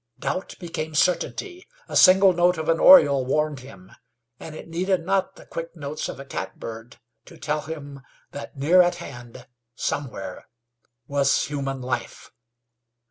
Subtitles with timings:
[0.17, 1.67] Doubt became certainty.
[1.87, 3.91] A single note of an oriole warned him,
[4.39, 7.99] and it needed not the quick notes of a catbird to tell him
[8.31, 9.45] that near at hand,
[9.75, 10.47] somewhere,
[11.05, 12.31] was human life.